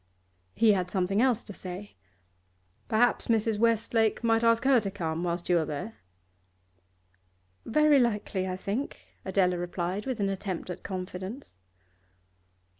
He 0.55 0.71
had 0.73 0.89
something 0.89 1.21
else 1.21 1.43
to 1.43 1.53
say. 1.53 1.93
'Perhaps 2.87 3.27
Mrs. 3.27 3.59
Westlake 3.59 4.23
might 4.23 4.43
ask 4.43 4.63
her 4.63 4.79
to 4.79 4.89
come, 4.89 5.23
whilst 5.23 5.47
you 5.47 5.59
are 5.59 5.65
there.' 5.65 5.97
'Very 7.67 7.99
likely, 7.99 8.47
I 8.47 8.57
think,' 8.57 8.97
Adela 9.23 9.59
replied, 9.59 10.07
with 10.07 10.19
an 10.19 10.29
attempt 10.29 10.71
at 10.71 10.81
confidence. 10.81 11.55